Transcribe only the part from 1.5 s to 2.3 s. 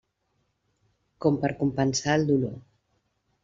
compensar el